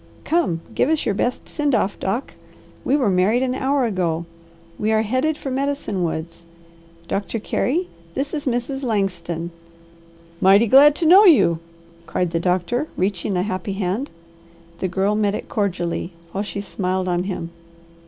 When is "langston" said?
8.81-9.51